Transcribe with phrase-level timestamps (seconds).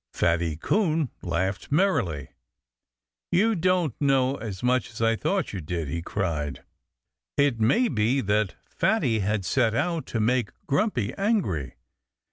[0.13, 2.29] Fatty Coon laughed merrily.
[3.31, 6.63] "You don't know as much as I thought you did!" he cried.
[7.37, 11.75] It may be that Fatty had set out to make Grumpy angry.